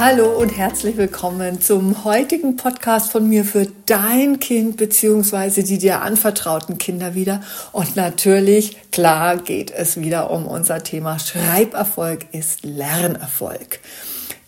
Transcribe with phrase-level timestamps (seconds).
[0.00, 5.64] Hallo und herzlich willkommen zum heutigen Podcast von mir für dein Kind bzw.
[5.64, 7.42] die dir anvertrauten Kinder wieder.
[7.72, 13.80] Und natürlich, klar, geht es wieder um unser Thema Schreiberfolg ist Lernerfolg.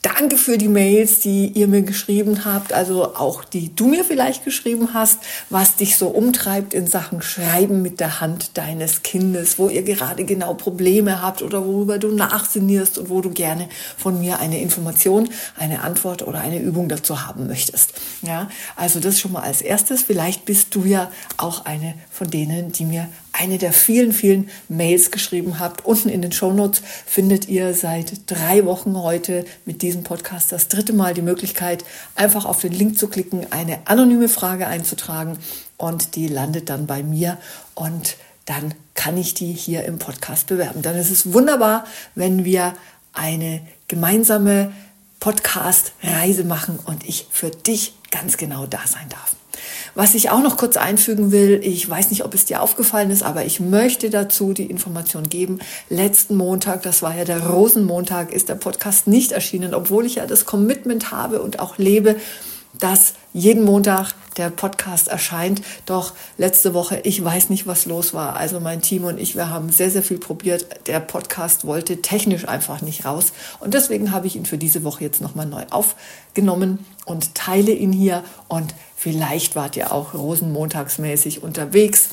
[0.03, 4.47] Danke für die Mails, die ihr mir geschrieben habt, also auch die du mir vielleicht
[4.47, 5.19] geschrieben hast,
[5.51, 10.25] was dich so umtreibt in Sachen Schreiben mit der Hand deines Kindes, wo ihr gerade
[10.25, 15.29] genau Probleme habt oder worüber du nachsinnierst und wo du gerne von mir eine Information,
[15.59, 17.93] eine Antwort oder eine Übung dazu haben möchtest.
[18.23, 20.05] Ja, also das schon mal als erstes.
[20.05, 25.11] Vielleicht bist du ja auch eine von denen, die mir eine der vielen, vielen Mails
[25.11, 25.85] geschrieben habt.
[25.85, 30.93] Unten in den Shownotes findet ihr seit drei Wochen heute mit diesem Podcast das dritte
[30.93, 35.39] Mal die Möglichkeit, einfach auf den Link zu klicken, eine anonyme Frage einzutragen
[35.77, 37.39] und die landet dann bei mir
[37.75, 40.83] und dann kann ich die hier im Podcast bewerben.
[40.83, 42.75] Dann ist es wunderbar, wenn wir
[43.13, 44.73] eine gemeinsame
[45.21, 49.40] Podcast-Reise machen und ich für dich ganz genau da sein darf.
[49.95, 53.23] Was ich auch noch kurz einfügen will, ich weiß nicht, ob es dir aufgefallen ist,
[53.23, 55.59] aber ich möchte dazu die Information geben.
[55.89, 60.27] Letzten Montag, das war ja der Rosenmontag, ist der Podcast nicht erschienen, obwohl ich ja
[60.27, 62.17] das Commitment habe und auch lebe,
[62.79, 65.63] dass jeden Montag der Podcast erscheint.
[65.87, 68.37] Doch letzte Woche, ich weiß nicht, was los war.
[68.37, 70.67] Also mein Team und ich, wir haben sehr, sehr viel probiert.
[70.87, 73.33] Der Podcast wollte technisch einfach nicht raus.
[73.61, 77.93] Und deswegen habe ich ihn für diese Woche jetzt nochmal neu aufgenommen und teile ihn
[77.93, 78.23] hier.
[78.49, 82.11] Und vielleicht wart ihr auch rosenmontagsmäßig unterwegs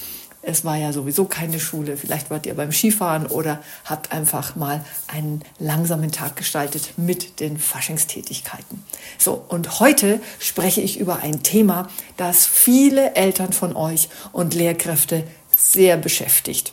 [0.48, 1.98] es war ja sowieso keine Schule.
[1.98, 7.58] Vielleicht wart ihr beim Skifahren oder habt einfach mal einen langsamen Tag gestaltet mit den
[7.58, 8.82] Faschingstätigkeiten.
[9.18, 15.26] So, und heute spreche ich über ein Thema, das viele Eltern von euch und Lehrkräfte
[15.54, 16.72] sehr beschäftigt.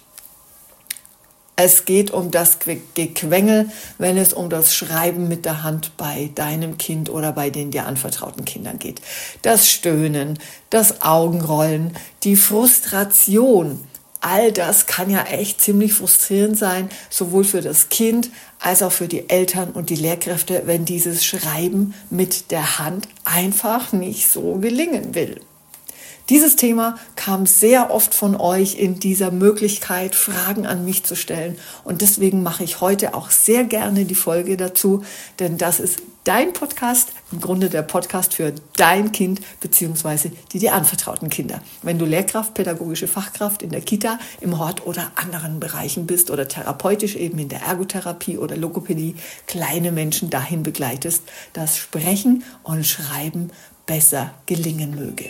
[1.57, 2.59] Es geht um das
[2.95, 7.71] Gequengel, wenn es um das Schreiben mit der Hand bei deinem Kind oder bei den
[7.71, 9.01] dir anvertrauten Kindern geht.
[9.43, 10.39] Das Stöhnen,
[10.71, 13.87] das Augenrollen, die Frustration.
[14.21, 19.07] All das kann ja echt ziemlich frustrierend sein, sowohl für das Kind als auch für
[19.07, 25.15] die Eltern und die Lehrkräfte, wenn dieses Schreiben mit der Hand einfach nicht so gelingen
[25.15, 25.41] will.
[26.31, 31.59] Dieses Thema kam sehr oft von euch in dieser Möglichkeit, Fragen an mich zu stellen.
[31.85, 35.05] Und deswegen mache ich heute auch sehr gerne die Folge dazu,
[35.39, 40.73] denn das ist dein Podcast, im Grunde der Podcast für dein Kind beziehungsweise die dir
[40.73, 41.61] anvertrauten Kinder.
[41.83, 46.49] Wenn du Lehrkraft, pädagogische Fachkraft in der Kita, im Hort oder anderen Bereichen bist oder
[46.49, 53.51] therapeutisch eben in der Ergotherapie oder Logopädie kleine Menschen dahin begleitest, dass Sprechen und Schreiben
[53.85, 55.29] besser gelingen möge.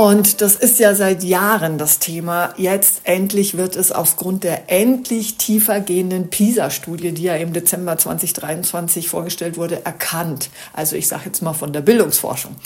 [0.00, 2.54] Und das ist ja seit Jahren das Thema.
[2.56, 9.10] Jetzt endlich wird es aufgrund der endlich tiefer gehenden PISA-Studie, die ja im Dezember 2023
[9.10, 10.48] vorgestellt wurde, erkannt.
[10.72, 12.56] Also ich sage jetzt mal von der Bildungsforschung.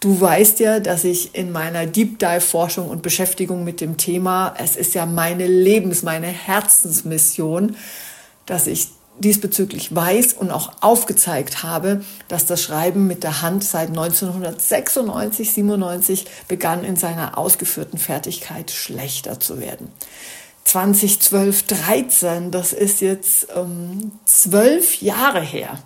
[0.00, 4.54] Du weißt ja, dass ich in meiner Deep Dive Forschung und Beschäftigung mit dem Thema,
[4.56, 7.76] es ist ja meine Lebens-, meine Herzensmission,
[8.46, 8.88] dass ich
[9.20, 16.26] diesbezüglich weiß und auch aufgezeigt habe, dass das Schreiben mit der Hand seit 1996, 97
[16.48, 19.92] begann in seiner ausgeführten Fertigkeit schlechter zu werden.
[20.64, 25.78] 2012, 13, das ist jetzt ähm, zwölf Jahre her,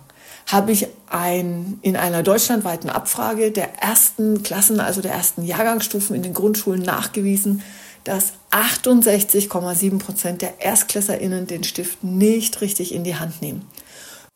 [0.47, 6.23] habe ich ein, in einer deutschlandweiten Abfrage der ersten Klassen, also der ersten Jahrgangsstufen in
[6.23, 7.63] den Grundschulen nachgewiesen,
[8.05, 13.67] dass 68,7 Prozent der ErstklässerInnen den Stift nicht richtig in die Hand nehmen.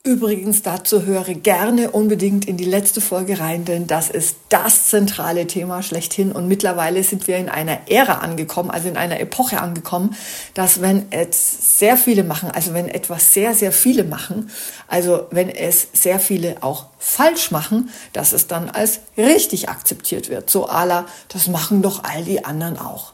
[0.05, 5.45] Übrigens, dazu höre gerne unbedingt in die letzte Folge rein, denn das ist das zentrale
[5.45, 6.31] Thema schlechthin.
[6.31, 10.15] Und mittlerweile sind wir in einer Ära angekommen, also in einer Epoche angekommen,
[10.53, 14.49] dass wenn es sehr viele machen, also wenn etwas sehr, sehr viele machen,
[14.87, 20.49] also wenn es sehr viele auch falsch machen, dass es dann als richtig akzeptiert wird.
[20.49, 23.11] So ala, das machen doch all die anderen auch.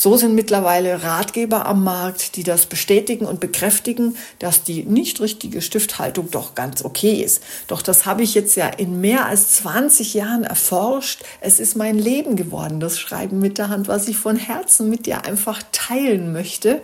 [0.00, 5.60] So sind mittlerweile Ratgeber am Markt, die das bestätigen und bekräftigen, dass die nicht richtige
[5.60, 7.42] Stifthaltung doch ganz okay ist.
[7.66, 11.24] Doch das habe ich jetzt ja in mehr als 20 Jahren erforscht.
[11.40, 15.06] Es ist mein Leben geworden, das Schreiben mit der Hand, was ich von Herzen mit
[15.06, 16.80] dir einfach teilen möchte.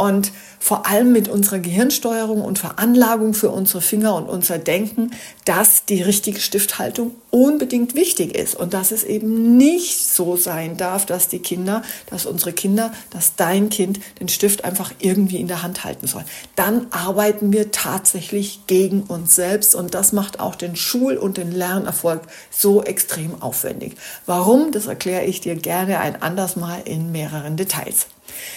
[0.00, 5.10] Und vor allem mit unserer Gehirnsteuerung und Veranlagung für unsere Finger und unser Denken,
[5.44, 11.04] dass die richtige Stifthaltung unbedingt wichtig ist und dass es eben nicht so sein darf,
[11.04, 15.62] dass die Kinder, dass unsere Kinder, dass dein Kind den Stift einfach irgendwie in der
[15.62, 16.24] Hand halten soll.
[16.56, 21.52] Dann arbeiten wir tatsächlich gegen uns selbst und das macht auch den Schul- und den
[21.52, 23.96] Lernerfolg so extrem aufwendig.
[24.24, 24.72] Warum?
[24.72, 28.06] Das erkläre ich dir gerne ein anderes Mal in mehreren Details.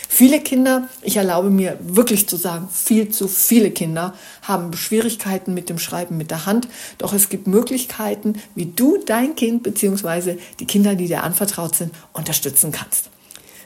[0.07, 5.69] Viele Kinder, ich erlaube mir wirklich zu sagen, viel zu viele Kinder haben Schwierigkeiten mit
[5.69, 6.67] dem Schreiben mit der Hand.
[6.97, 10.37] Doch es gibt Möglichkeiten, wie du dein Kind bzw.
[10.59, 13.09] die Kinder, die dir anvertraut sind, unterstützen kannst.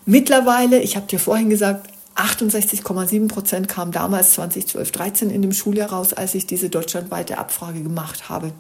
[0.05, 5.91] Mittlerweile, ich habe dir vorhin gesagt, 68,7 Prozent kamen damals 2012, 13 in dem Schuljahr
[5.91, 8.53] raus, als ich diese deutschlandweite Abfrage gemacht habe.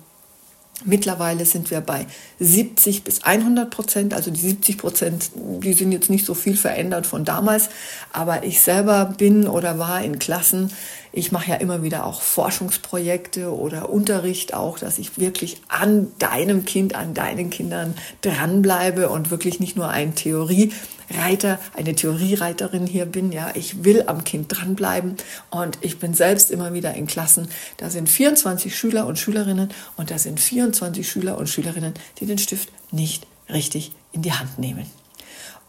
[0.85, 2.05] Mittlerweile sind wir bei
[2.39, 4.13] 70 bis 100 Prozent.
[4.13, 7.69] Also die 70 Prozent, die sind jetzt nicht so viel verändert von damals.
[8.13, 10.71] Aber ich selber bin oder war in Klassen.
[11.11, 16.63] Ich mache ja immer wieder auch Forschungsprojekte oder Unterricht auch, dass ich wirklich an deinem
[16.63, 20.73] Kind, an deinen Kindern dranbleibe und wirklich nicht nur ein Theorie
[21.09, 23.31] Reiter, eine Theoriereiterin hier bin.
[23.31, 25.15] Ja, ich will am Kind dranbleiben
[25.49, 27.47] und ich bin selbst immer wieder in Klassen.
[27.77, 32.37] Da sind 24 Schüler und Schülerinnen und da sind 24 Schüler und Schülerinnen, die den
[32.37, 34.85] Stift nicht richtig in die Hand nehmen.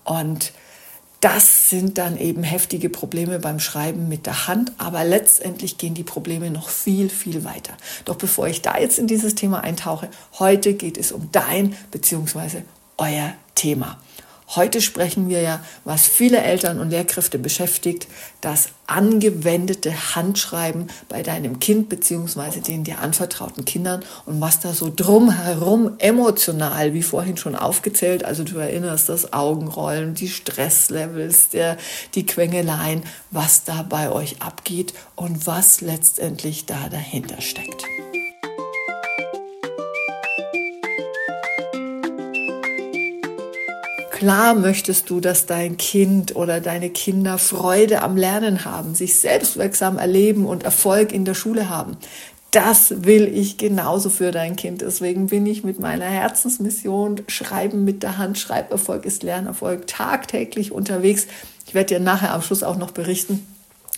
[0.04, 0.52] Und
[1.20, 6.04] das sind dann eben heftige Probleme beim Schreiben mit der Hand, aber letztendlich gehen die
[6.04, 7.76] Probleme noch viel, viel weiter.
[8.04, 10.08] Doch bevor ich da jetzt in dieses Thema eintauche,
[10.38, 12.62] heute geht es um dein bzw.
[12.98, 13.98] euer Thema.
[14.56, 18.08] Heute sprechen wir ja, was viele Eltern und Lehrkräfte beschäftigt,
[18.40, 24.90] das angewendete Handschreiben bei deinem Kind beziehungsweise den dir anvertrauten Kindern und was da so
[24.94, 31.76] drumherum emotional, wie vorhin schon aufgezählt, also du erinnerst das Augenrollen, die Stresslevels, der,
[32.14, 37.84] die Quengeleien, was da bei euch abgeht und was letztendlich da dahinter steckt.
[44.18, 49.96] Klar möchtest du, dass dein Kind oder deine Kinder Freude am Lernen haben, sich selbstwirksam
[49.96, 51.96] erleben und Erfolg in der Schule haben.
[52.50, 54.80] Das will ich genauso für dein Kind.
[54.80, 61.28] Deswegen bin ich mit meiner Herzensmission Schreiben mit der Hand, Schreiberfolg ist Lernerfolg tagtäglich unterwegs.
[61.68, 63.46] Ich werde dir nachher am Schluss auch noch berichten,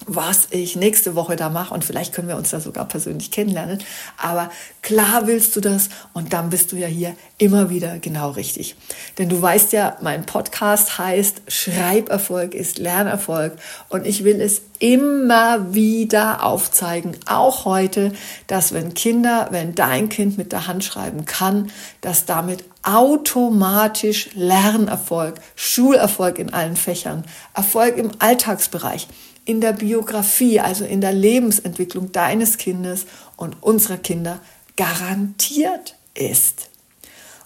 [0.07, 3.83] was ich nächste Woche da mache und vielleicht können wir uns da sogar persönlich kennenlernen.
[4.17, 4.51] Aber
[4.83, 8.77] klar willst du das und dann bist du ja hier immer wieder genau richtig.
[9.19, 13.57] Denn du weißt ja, mein Podcast heißt Schreiberfolg ist Lernerfolg
[13.89, 18.13] und ich will es immer wieder aufzeigen, auch heute,
[18.47, 21.71] dass wenn Kinder, wenn dein Kind mit der Hand schreiben kann,
[22.01, 29.07] dass damit automatisch Lernerfolg, Schulerfolg in allen Fächern, Erfolg im Alltagsbereich,
[29.51, 33.07] in der Biografie, also in der Lebensentwicklung deines Kindes
[33.37, 34.39] und unserer Kinder
[34.77, 36.71] garantiert ist.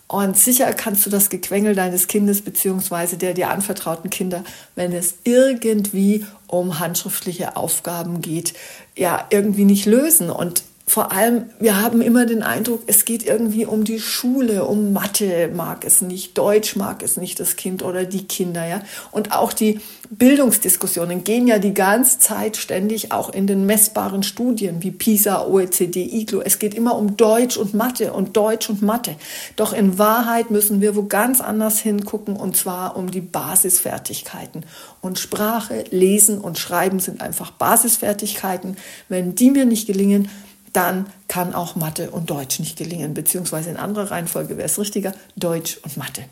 [0.06, 5.14] Und sicher kannst du das Gequengel deines Kindes beziehungsweise der dir anvertrauten Kinder, wenn es
[5.24, 8.52] irgendwie um handschriftliche Aufgaben geht,
[8.94, 10.28] ja irgendwie nicht lösen.
[10.28, 14.92] Und vor allem, wir haben immer den Eindruck, es geht irgendwie um die Schule, um
[14.92, 18.82] Mathe mag es nicht, Deutsch mag es nicht das Kind oder die Kinder, ja.
[19.10, 24.82] Und auch die Bildungsdiskussionen gehen ja die ganze Zeit ständig auch in den messbaren Studien
[24.82, 26.42] wie PISA, OECD, IGLO.
[26.42, 29.16] Es geht immer um Deutsch und Mathe und Deutsch und Mathe.
[29.56, 34.66] Doch in Wahrheit müssen wir wo ganz anders hingucken und zwar um die Basisfertigkeiten.
[35.00, 38.76] Und Sprache, Lesen und Schreiben sind einfach Basisfertigkeiten.
[39.08, 40.28] Wenn die mir nicht gelingen,
[40.74, 45.14] dann kann auch Mathe und Deutsch nicht gelingen, beziehungsweise in anderer Reihenfolge wäre es richtiger,
[45.36, 46.24] Deutsch und Mathe.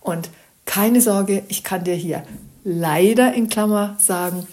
[0.00, 0.30] Und
[0.64, 2.22] keine Sorge, ich kann dir hier
[2.64, 4.46] leider in Klammer sagen,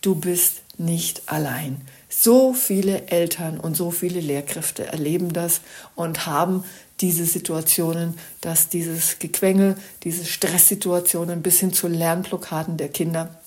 [0.00, 1.80] du bist nicht allein.
[2.08, 5.60] So viele Eltern und so viele Lehrkräfte erleben das
[5.94, 6.64] und haben
[7.00, 13.40] diese Situationen, dass dieses Gequengel, diese Stresssituationen bis hin zu Lernblockaden der Kinder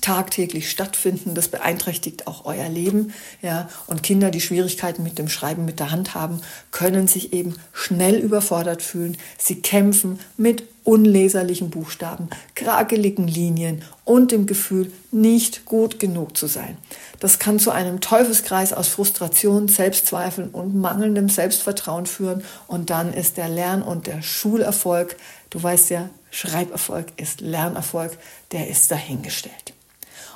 [0.00, 1.34] tagtäglich stattfinden.
[1.34, 3.12] Das beeinträchtigt auch euer Leben.
[3.42, 6.40] Ja, und Kinder, die Schwierigkeiten mit dem Schreiben mit der Hand haben,
[6.70, 9.16] können sich eben schnell überfordert fühlen.
[9.38, 16.76] Sie kämpfen mit unleserlichen Buchstaben, krakeligen Linien und dem Gefühl, nicht gut genug zu sein.
[17.20, 23.36] Das kann zu einem Teufelskreis aus Frustration, Selbstzweifeln und mangelndem Selbstvertrauen führen und dann ist
[23.36, 25.16] der Lern- und der Schulerfolg,
[25.50, 28.16] du weißt ja, Schreiberfolg ist Lernerfolg,
[28.52, 29.74] der ist dahingestellt.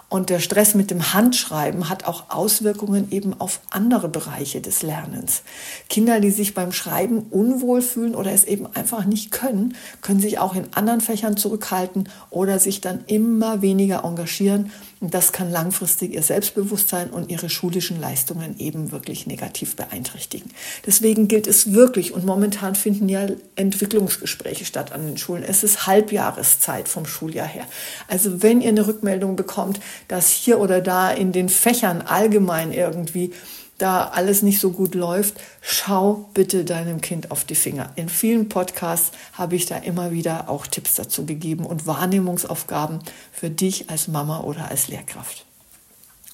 [0.09, 5.43] Und der Stress mit dem Handschreiben hat auch Auswirkungen eben auf andere Bereiche des Lernens.
[5.89, 10.39] Kinder, die sich beim Schreiben unwohl fühlen oder es eben einfach nicht können, können sich
[10.39, 14.71] auch in anderen Fächern zurückhalten oder sich dann immer weniger engagieren
[15.05, 20.51] und das kann langfristig ihr Selbstbewusstsein und ihre schulischen Leistungen eben wirklich negativ beeinträchtigen.
[20.87, 25.43] Deswegen gilt es wirklich, und momentan finden ja Entwicklungsgespräche statt an den Schulen.
[25.43, 27.67] Es ist Halbjahreszeit vom Schuljahr her.
[28.09, 33.35] Also wenn ihr eine Rückmeldung bekommt, dass hier oder da in den Fächern allgemein irgendwie
[33.79, 37.93] da alles nicht so gut läuft, schau bitte deinem Kind auf die Finger.
[37.97, 43.01] In vielen Podcasts habe ich da immer wieder auch Tipps dazu gegeben und Wahrnehmungsaufgaben
[43.33, 45.45] für dich als Mama oder als Lehrkraft.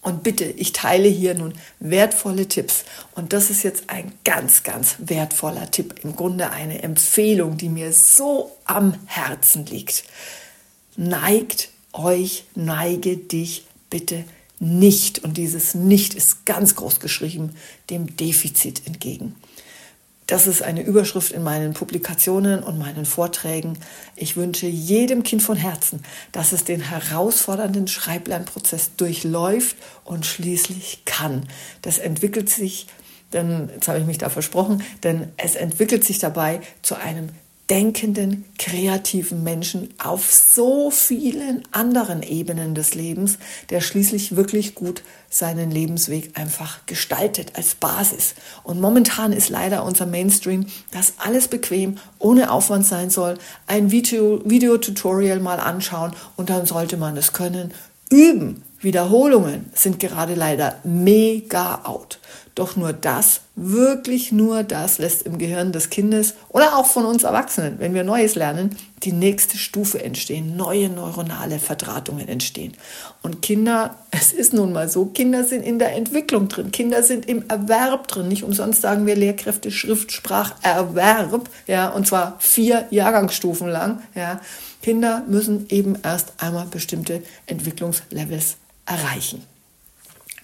[0.02, 2.84] Und bitte, ich teile hier nun wertvolle Tipps.
[3.14, 5.96] Und das ist jetzt ein ganz, ganz wertvoller Tipp.
[6.02, 10.04] Im Grunde eine Empfehlung, die mir so am Herzen liegt.
[10.96, 14.24] Neigt euch, neige dich bitte
[14.60, 17.56] nicht, und dieses nicht ist ganz groß geschrieben,
[17.88, 19.34] dem Defizit entgegen.
[20.26, 23.76] Das ist eine Überschrift in meinen Publikationen und meinen Vorträgen.
[24.14, 31.48] Ich wünsche jedem Kind von Herzen, dass es den herausfordernden Schreiblernprozess durchläuft und schließlich kann.
[31.82, 32.86] Das entwickelt sich,
[33.32, 37.30] denn jetzt habe ich mich da versprochen, denn es entwickelt sich dabei zu einem
[37.70, 43.38] denkenden, kreativen Menschen auf so vielen anderen Ebenen des Lebens,
[43.70, 48.34] der schließlich wirklich gut seinen Lebensweg einfach gestaltet als Basis.
[48.64, 54.42] Und momentan ist leider unser Mainstream, dass alles bequem, ohne Aufwand sein soll, ein Video,
[54.44, 57.72] Videotutorial mal anschauen und dann sollte man es können.
[58.10, 62.18] Üben, Wiederholungen sind gerade leider mega out.
[62.54, 67.22] Doch nur das, wirklich nur das lässt im Gehirn des Kindes oder auch von uns
[67.22, 72.72] Erwachsenen, wenn wir Neues lernen, die nächste Stufe entstehen, neue neuronale Verdrahtungen entstehen.
[73.22, 77.28] Und Kinder, es ist nun mal so, Kinder sind in der Entwicklung drin, Kinder sind
[77.28, 78.28] im Erwerb drin.
[78.28, 84.40] Nicht umsonst sagen wir Lehrkräfte Schriftspracherwerb, ja, und zwar vier Jahrgangsstufen lang, ja.
[84.82, 88.56] Kinder müssen eben erst einmal bestimmte Entwicklungslevels
[88.90, 89.46] erreichen.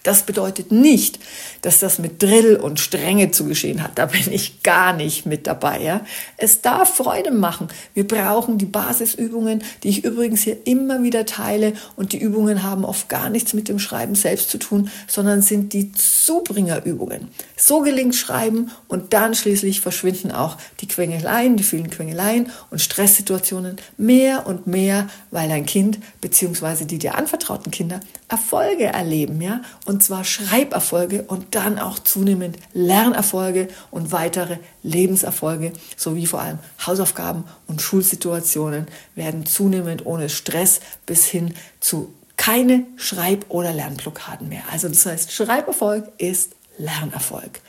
[0.07, 1.19] Das bedeutet nicht,
[1.63, 3.99] dass das mit Drill und Strenge zu geschehen hat.
[3.99, 5.81] Da bin ich gar nicht mit dabei.
[5.81, 6.05] Ja?
[6.37, 7.67] Es darf Freude machen.
[7.93, 11.73] Wir brauchen die Basisübungen, die ich übrigens hier immer wieder teile.
[11.97, 15.73] Und die Übungen haben oft gar nichts mit dem Schreiben selbst zu tun, sondern sind
[15.73, 17.27] die Zubringerübungen.
[17.57, 23.75] So gelingt Schreiben und dann schließlich verschwinden auch die Quengeleien, die vielen Quengeleien und Stresssituationen
[23.97, 26.85] mehr und mehr, weil dein Kind bzw.
[26.85, 27.99] die dir anvertrauten Kinder
[28.29, 36.25] Erfolge erleben, ja, und zwar Schreiberfolge und dann auch zunehmend Lernerfolge und weitere Lebenserfolge sowie
[36.25, 43.73] vor allem Hausaufgaben und Schulsituationen werden zunehmend ohne Stress bis hin zu keine Schreib- oder
[43.73, 44.63] Lernblockaden mehr.
[44.71, 47.59] Also das heißt, Schreiberfolg ist Lernerfolg.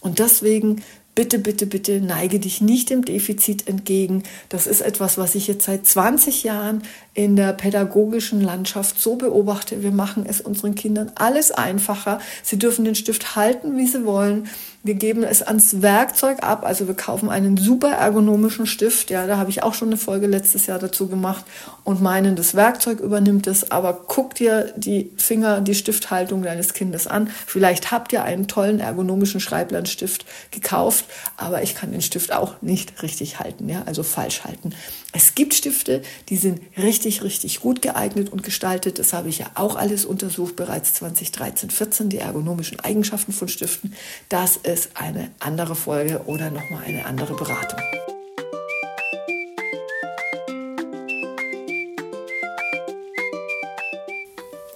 [0.00, 0.82] Und deswegen
[1.16, 4.22] bitte, bitte, bitte neige dich nicht dem Defizit entgegen.
[4.50, 6.82] Das ist etwas, was ich jetzt seit 20 Jahren
[7.14, 9.82] in der pädagogischen Landschaft so beobachte.
[9.82, 12.20] Wir machen es unseren Kindern alles einfacher.
[12.44, 14.48] Sie dürfen den Stift halten, wie sie wollen.
[14.82, 16.64] Wir geben es ans Werkzeug ab.
[16.64, 19.10] Also wir kaufen einen super ergonomischen Stift.
[19.10, 21.44] Ja, da habe ich auch schon eine Folge letztes Jahr dazu gemacht
[21.82, 23.70] und meinen, das Werkzeug übernimmt es.
[23.70, 27.30] Aber guck dir die Finger, die Stifthaltung deines Kindes an.
[27.46, 31.06] Vielleicht habt ihr einen tollen ergonomischen Schreiblernstift gekauft,
[31.36, 33.68] aber ich kann den Stift auch nicht richtig halten.
[33.68, 34.72] Ja, also falsch halten.
[35.12, 38.98] Es gibt Stifte, die sind richtig, richtig gut geeignet und gestaltet.
[38.98, 43.94] Das habe ich ja auch alles untersucht, bereits 2013, 14, die ergonomischen Eigenschaften von Stiften.
[44.28, 47.80] Das ist eine andere Folge oder nochmal eine andere Beratung.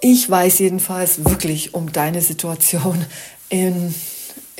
[0.01, 3.05] Ich weiß jedenfalls wirklich um deine Situation
[3.49, 3.93] in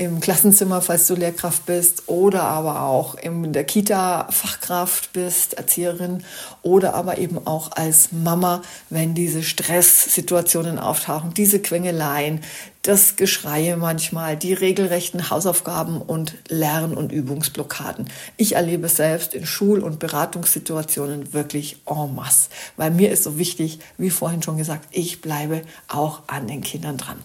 [0.01, 6.24] im Klassenzimmer, falls du Lehrkraft bist, oder aber auch in der Kita Fachkraft bist, Erzieherin,
[6.63, 12.41] oder aber eben auch als Mama, wenn diese Stresssituationen auftauchen, diese Quengeleien,
[12.81, 18.10] das Geschreie manchmal, die regelrechten Hausaufgaben und Lern- und Übungsblockaden.
[18.38, 23.77] Ich erlebe selbst in Schul- und Beratungssituationen wirklich en masse, weil mir ist so wichtig,
[24.00, 27.20] wie vorhin schon gesagt, ich bleibe auch an den Kindern dran.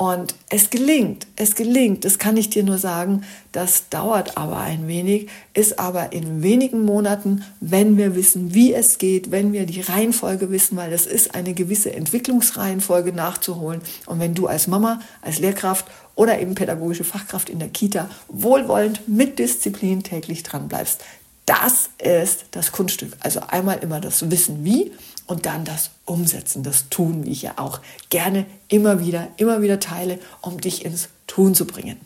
[0.00, 4.86] Und es gelingt, es gelingt, das kann ich dir nur sagen, das dauert aber ein
[4.86, 9.80] wenig, ist aber in wenigen Monaten, wenn wir wissen, wie es geht, wenn wir die
[9.80, 13.80] Reihenfolge wissen, weil es ist eine gewisse Entwicklungsreihenfolge nachzuholen.
[14.06, 19.08] Und wenn du als Mama, als Lehrkraft oder eben pädagogische Fachkraft in der Kita wohlwollend
[19.08, 21.02] mit Disziplin täglich dran bleibst,
[21.44, 23.14] das ist das Kunststück.
[23.18, 24.92] Also einmal immer das Wissen wie
[25.28, 27.80] und dann das Umsetzen, das Tun, wie ich ja auch
[28.10, 32.00] gerne immer wieder, immer wieder teile, um dich ins Tun zu bringen.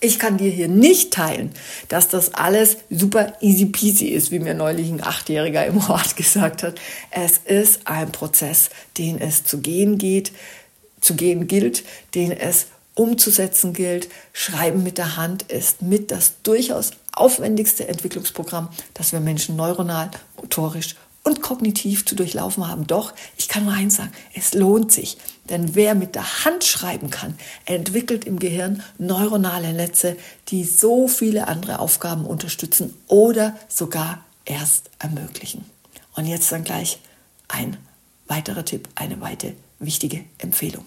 [0.00, 1.50] Ich kann dir hier nicht teilen,
[1.88, 6.62] dass das alles super easy peasy ist, wie mir neulich ein Achtjähriger im Ort gesagt
[6.62, 6.78] hat.
[7.10, 10.30] Es ist ein Prozess, den es zu gehen geht,
[11.00, 11.82] zu gehen gilt,
[12.14, 14.08] den es umzusetzen gilt.
[14.32, 20.94] Schreiben mit der Hand ist mit das durchaus aufwendigste Entwicklungsprogramm, das wir Menschen neuronal, motorisch
[21.28, 22.86] und kognitiv zu durchlaufen haben.
[22.86, 25.18] Doch, ich kann nur eins sagen, es lohnt sich.
[25.50, 30.16] Denn wer mit der Hand schreiben kann, entwickelt im Gehirn neuronale Netze,
[30.48, 35.64] die so viele andere Aufgaben unterstützen oder sogar erst ermöglichen.
[36.16, 36.98] Und jetzt dann gleich
[37.48, 37.76] ein
[38.26, 40.84] weiterer Tipp, eine weitere wichtige Empfehlung.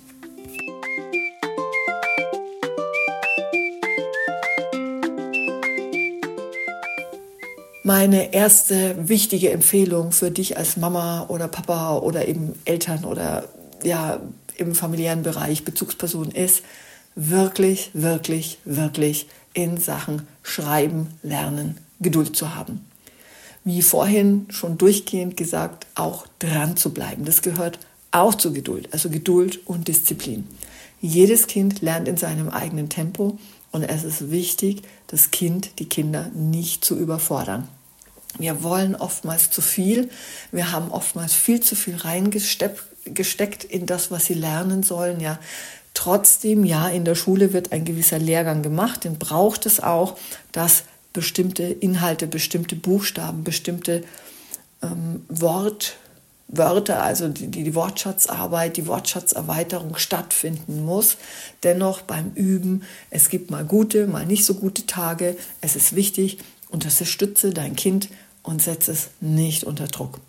[7.83, 13.47] Meine erste wichtige Empfehlung für dich als Mama oder Papa oder eben Eltern oder
[13.83, 14.19] ja
[14.57, 16.61] im familiären Bereich Bezugsperson ist,
[17.15, 22.85] wirklich, wirklich, wirklich in Sachen Schreiben, Lernen Geduld zu haben.
[23.63, 27.25] Wie vorhin schon durchgehend gesagt, auch dran zu bleiben.
[27.25, 27.79] Das gehört
[28.11, 30.47] auch zu Geduld, also Geduld und Disziplin.
[30.99, 33.37] Jedes Kind lernt in seinem eigenen Tempo
[33.71, 37.67] und es ist wichtig, das Kind, die Kinder nicht zu überfordern.
[38.39, 40.09] Wir wollen oftmals zu viel.
[40.51, 45.19] Wir haben oftmals viel zu viel reingesteckt in das, was sie lernen sollen.
[45.19, 45.37] Ja,
[45.93, 49.03] trotzdem, ja, in der Schule wird ein gewisser Lehrgang gemacht.
[49.03, 50.17] Den braucht es auch,
[50.53, 54.03] dass bestimmte Inhalte, bestimmte Buchstaben, bestimmte
[54.81, 55.97] ähm, Wort,
[56.51, 61.17] Wörter, also die, die Wortschatzarbeit, die Wortschatzerweiterung stattfinden muss.
[61.63, 65.37] Dennoch beim Üben, es gibt mal gute, mal nicht so gute Tage.
[65.61, 66.39] Es ist wichtig,
[66.69, 68.09] unterstütze dein Kind
[68.43, 70.19] und setze es nicht unter Druck.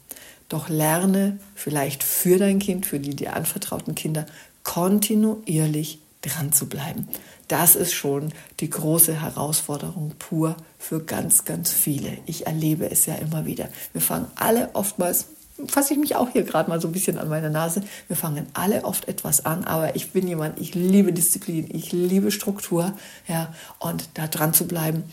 [0.49, 4.27] Doch lerne vielleicht für dein Kind, für die dir anvertrauten Kinder,
[4.65, 7.09] kontinuierlich dran zu bleiben.
[7.49, 12.19] Das ist schon die große Herausforderung pur für ganz, ganz viele.
[12.27, 13.69] Ich erlebe es ja immer wieder.
[13.93, 15.27] Wir fangen alle oftmals
[15.67, 17.83] fasse ich mich auch hier gerade mal so ein bisschen an meine Nase.
[18.09, 22.31] Wir fangen alle oft etwas an, aber ich bin jemand, ich liebe Disziplin, ich liebe
[22.31, 22.93] Struktur,
[23.29, 25.05] ja, und da dran zu bleiben.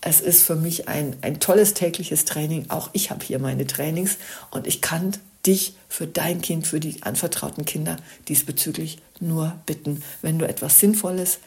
[0.00, 2.66] Es ist für mich ein, ein tolles tägliches Training.
[2.68, 4.18] Auch ich habe hier meine Trainings
[4.50, 5.12] und ich kann
[5.46, 7.96] dich für dein Kind, für die anvertrauten Kinder
[8.28, 11.38] diesbezüglich nur bitten, wenn du etwas Sinnvolles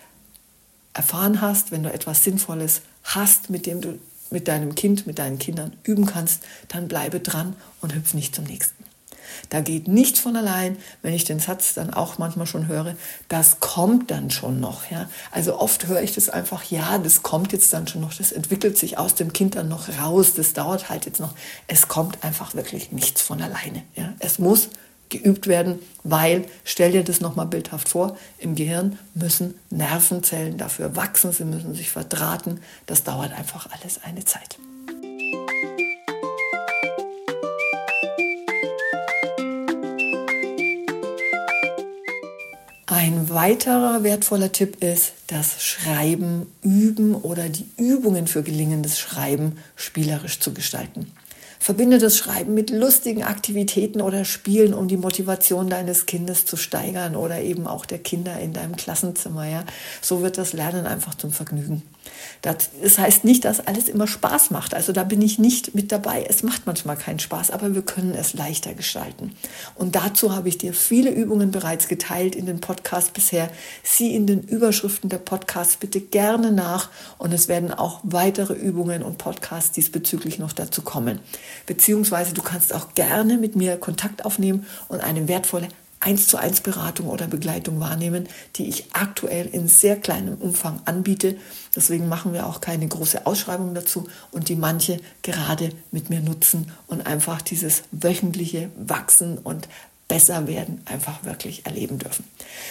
[0.93, 3.99] erfahren hast, wenn du etwas Sinnvolles hast, mit dem du
[4.31, 8.45] mit deinem Kind, mit deinen Kindern üben kannst, dann bleibe dran und hüpf nicht zum
[8.45, 8.83] nächsten.
[9.49, 12.95] Da geht nichts von allein, wenn ich den Satz dann auch manchmal schon höre,
[13.27, 14.89] das kommt dann schon noch.
[14.91, 15.09] Ja?
[15.31, 18.77] Also oft höre ich das einfach, ja, das kommt jetzt dann schon noch, das entwickelt
[18.77, 21.33] sich aus dem Kind dann noch raus, das dauert halt jetzt noch.
[21.67, 23.83] Es kommt einfach wirklich nichts von alleine.
[23.95, 24.13] Ja?
[24.19, 24.69] Es muss
[25.09, 31.31] geübt werden, weil, stell dir das nochmal bildhaft vor, im Gehirn müssen Nervenzellen dafür wachsen,
[31.31, 32.61] sie müssen sich verdrahten.
[32.85, 34.57] Das dauert einfach alles eine Zeit.
[42.85, 50.39] Ein weiterer wertvoller Tipp ist, das Schreiben üben oder die Übungen für gelingendes Schreiben spielerisch
[50.39, 51.11] zu gestalten.
[51.59, 57.17] Verbinde das Schreiben mit lustigen Aktivitäten oder Spielen, um die Motivation deines Kindes zu steigern
[57.17, 59.45] oder eben auch der Kinder in deinem Klassenzimmer.
[59.45, 59.65] Ja?
[60.01, 61.83] So wird das Lernen einfach zum Vergnügen.
[62.41, 64.73] Das heißt nicht, dass alles immer Spaß macht.
[64.73, 66.25] Also da bin ich nicht mit dabei.
[66.27, 69.35] Es macht manchmal keinen Spaß, aber wir können es leichter gestalten.
[69.75, 73.49] Und dazu habe ich dir viele Übungen bereits geteilt in den Podcast bisher.
[73.83, 79.03] Sieh in den Überschriften der Podcasts bitte gerne nach und es werden auch weitere Übungen
[79.03, 81.19] und Podcasts diesbezüglich noch dazu kommen.
[81.65, 85.67] Beziehungsweise du kannst auch gerne mit mir Kontakt aufnehmen und eine wertvolle
[86.01, 91.35] 1 zu 1 Beratung oder Begleitung wahrnehmen, die ich aktuell in sehr kleinem Umfang anbiete.
[91.75, 96.71] Deswegen machen wir auch keine große Ausschreibung dazu und die manche gerade mit mir nutzen
[96.87, 99.67] und einfach dieses wöchentliche Wachsen und
[100.09, 102.25] besser werden einfach wirklich erleben dürfen.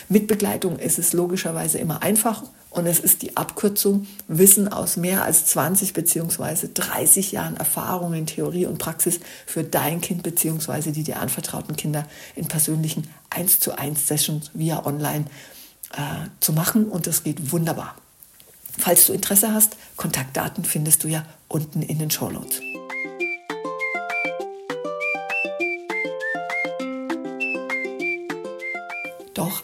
[0.09, 5.25] Mit Begleitung ist es logischerweise immer einfach und es ist die Abkürzung Wissen aus mehr
[5.25, 6.69] als 20 bzw.
[6.75, 10.91] 30 Jahren Erfahrung in Theorie und Praxis für dein Kind bzw.
[10.91, 15.27] die dir anvertrauten Kinder in persönlichen 1 zu 1 Sessions via online
[15.93, 17.95] äh, zu machen und das geht wunderbar.
[18.79, 22.61] Falls du Interesse hast, Kontaktdaten findest du ja unten in den Show Notes.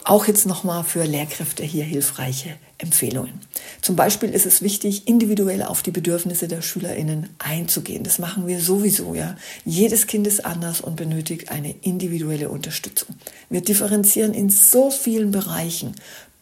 [0.05, 3.39] Auch jetzt nochmal für Lehrkräfte hier hilfreiche Empfehlungen.
[3.81, 8.03] Zum Beispiel ist es wichtig, individuell auf die Bedürfnisse der SchülerInnen einzugehen.
[8.03, 9.35] Das machen wir sowieso, ja.
[9.65, 13.15] Jedes Kind ist anders und benötigt eine individuelle Unterstützung.
[13.49, 15.95] Wir differenzieren in so vielen Bereichen.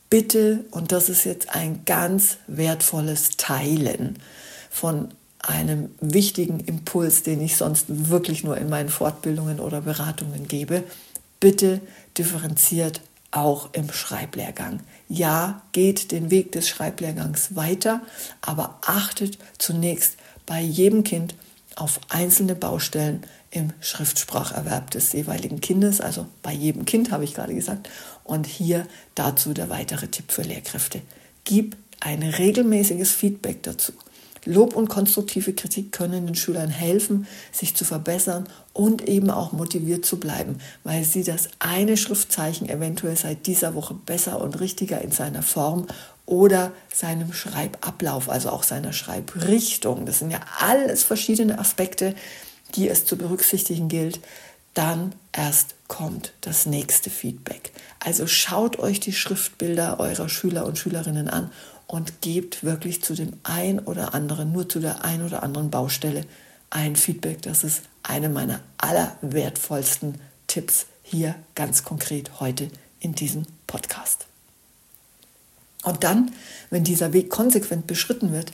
[0.10, 4.19] Bitte, und das ist jetzt ein ganz wertvolles Teilen
[4.69, 10.84] von einem wichtigen Impuls, den ich sonst wirklich nur in meinen Fortbildungen oder Beratungen gebe.
[11.39, 11.82] Bitte
[12.17, 13.02] differenziert
[13.34, 14.82] auch im Schreiblehrgang.
[15.10, 18.02] Ja, geht den Weg des Schreiblehrgangs weiter,
[18.41, 21.36] aber achtet zunächst bei jedem Kind
[21.76, 27.56] auf einzelne Baustellen im Schriftspracherwerb des jeweiligen Kindes, also bei jedem Kind habe ich gerade
[27.56, 27.89] gesagt.
[28.24, 31.02] Und hier dazu der weitere Tipp für Lehrkräfte.
[31.43, 33.93] Gib ein regelmäßiges Feedback dazu.
[34.45, 40.06] Lob und konstruktive Kritik können den Schülern helfen, sich zu verbessern und eben auch motiviert
[40.06, 45.12] zu bleiben, weil sie das eine Schriftzeichen eventuell seit dieser Woche besser und richtiger in
[45.12, 45.88] seiner Form
[46.25, 52.15] oder seinem Schreibablauf, also auch seiner Schreibrichtung, das sind ja alles verschiedene Aspekte,
[52.75, 54.19] die es zu berücksichtigen gilt,
[54.73, 57.71] dann erst kommt das nächste Feedback.
[57.99, 61.51] Also schaut euch die Schriftbilder eurer Schüler und Schülerinnen an
[61.88, 66.26] und gebt wirklich zu dem ein oder anderen, nur zu der ein oder anderen Baustelle
[66.69, 67.41] ein Feedback.
[67.41, 72.69] Das ist eine meiner allerwertvollsten Tipps hier ganz konkret heute
[73.00, 74.26] in diesem Podcast.
[75.84, 76.32] Und dann,
[76.69, 78.52] wenn dieser Weg konsequent beschritten wird,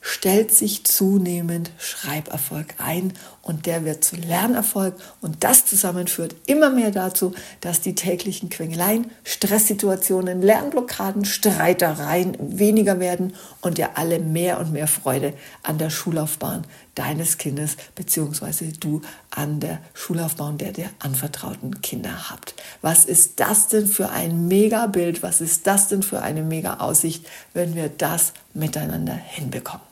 [0.00, 6.70] stellt sich zunehmend Schreiberfolg ein und der wird zu Lernerfolg und das zusammen führt immer
[6.70, 14.60] mehr dazu, dass die täglichen Quengeleien, Stresssituationen, Lernblockaden, Streitereien weniger werden und ihr alle mehr
[14.60, 19.00] und mehr Freude an der Schullaufbahn deines Kindes beziehungsweise du
[19.30, 22.54] an der Schullaufbahn der dir anvertrauten Kinder habt.
[22.82, 25.22] Was ist das denn für ein Mega-Bild?
[25.22, 29.89] Was ist das denn für eine Mega-Aussicht, wenn wir das miteinander hinbekommen?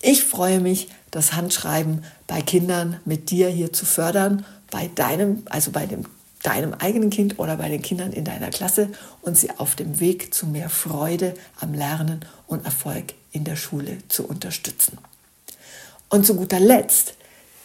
[0.00, 5.72] Ich freue mich, das Handschreiben bei Kindern mit dir hier zu fördern, bei deinem, also
[5.72, 6.04] bei dem,
[6.42, 8.90] deinem eigenen Kind oder bei den Kindern in deiner Klasse
[9.22, 13.98] und sie auf dem Weg zu mehr Freude am Lernen und Erfolg in der Schule
[14.08, 14.98] zu unterstützen.
[16.08, 17.14] Und zu guter Letzt,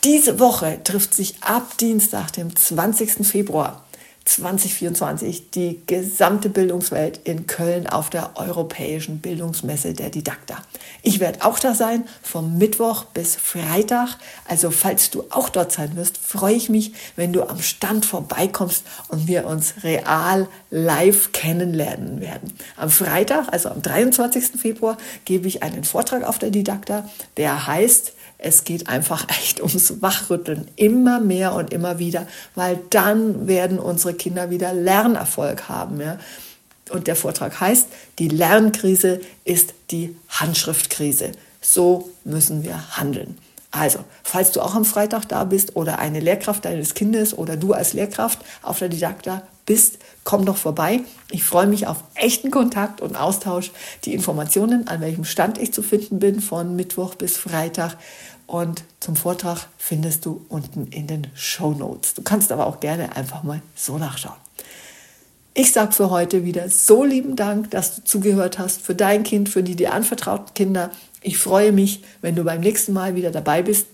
[0.03, 3.25] diese Woche trifft sich ab Dienstag, dem 20.
[3.25, 3.82] Februar,
[4.25, 10.57] 2024 die gesamte Bildungswelt in Köln auf der Europäischen Bildungsmesse der Didakta.
[11.01, 14.17] Ich werde auch da sein, vom Mittwoch bis Freitag.
[14.47, 18.83] Also falls du auch dort sein wirst, freue ich mich, wenn du am Stand vorbeikommst
[19.09, 22.51] und wir uns real live kennenlernen werden.
[22.77, 24.59] Am Freitag, also am 23.
[24.59, 27.07] Februar, gebe ich einen Vortrag auf der Didakta,
[27.37, 33.47] der heißt es geht einfach echt ums Wachrütteln, immer mehr und immer wieder, weil dann
[33.47, 36.01] werden unsere Kinder wieder Lernerfolg haben.
[36.01, 36.17] Ja?
[36.89, 41.31] Und der Vortrag heißt, die Lernkrise ist die Handschriftkrise.
[41.61, 43.37] So müssen wir handeln.
[43.69, 47.73] Also, falls du auch am Freitag da bist oder eine Lehrkraft deines Kindes oder du
[47.73, 51.01] als Lehrkraft auf der Didakta bist, komm doch vorbei.
[51.31, 53.71] Ich freue mich auf echten Kontakt und Austausch.
[54.05, 57.97] Die Informationen, an welchem Stand ich zu finden bin, von Mittwoch bis Freitag,
[58.45, 62.13] und zum Vortrag findest du unten in den Show Notes.
[62.13, 64.35] Du kannst aber auch gerne einfach mal so nachschauen.
[65.55, 69.49] Ich sage für heute wieder so lieben Dank, dass du zugehört hast für dein Kind,
[69.49, 70.89] für die dir anvertrauten Kinder.
[71.21, 73.87] Ich freue mich, wenn du beim nächsten Mal wieder dabei bist.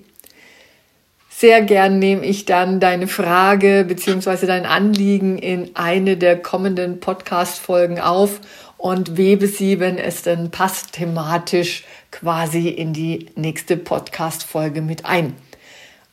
[1.30, 4.46] Sehr gern nehme ich dann deine Frage bzw.
[4.46, 8.40] dein Anliegen in eine der kommenden Podcast-Folgen auf
[8.76, 15.35] und webe sie, wenn es denn passt, thematisch quasi in die nächste Podcast-Folge mit ein.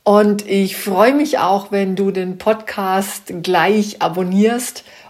[0.04, 4.84] Und ich freue mich auch, wenn du den Podcast gleich abonnierst